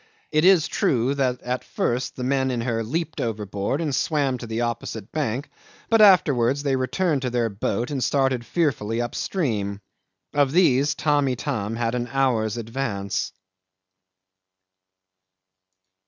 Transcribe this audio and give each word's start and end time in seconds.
It 0.31 0.43
is 0.45 0.67
true 0.67 1.13
that 1.13 1.43
at 1.43 1.63
first 1.63 2.15
the 2.15 2.23
men 2.23 2.49
in 2.49 2.61
her 2.61 2.83
leaped 2.83 3.21
overboard 3.21 3.79
and 3.81 3.93
swam 3.93 4.39
to 4.39 4.47
the 4.47 4.61
opposite 4.61 5.11
bank, 5.11 5.47
but 5.91 6.01
afterwards 6.01 6.63
they 6.63 6.75
returned 6.75 7.21
to 7.21 7.29
their 7.29 7.49
boat 7.49 7.91
and 7.91 8.03
started 8.03 8.43
fearfully 8.43 8.99
up 8.99 9.13
stream. 9.13 9.79
Of 10.33 10.53
these 10.53 10.95
Tamb' 10.95 11.27
Itam 11.27 11.75
had 11.75 11.93
an 11.93 12.07
hour's 12.07 12.57
advance. 12.57 13.31